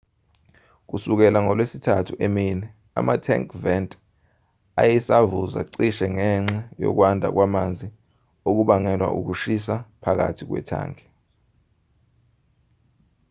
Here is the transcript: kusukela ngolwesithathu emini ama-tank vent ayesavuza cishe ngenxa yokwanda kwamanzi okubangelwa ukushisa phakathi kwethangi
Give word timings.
kusukela 0.89 1.39
ngolwesithathu 1.43 2.13
emini 2.25 2.67
ama-tank 2.99 3.45
vent 3.63 3.91
ayesavuza 4.81 5.59
cishe 5.73 6.07
ngenxa 6.15 6.59
yokwanda 6.83 7.27
kwamanzi 7.35 7.87
okubangelwa 8.49 9.09
ukushisa 9.19 9.75
phakathi 10.03 10.43
kwethangi 10.49 11.05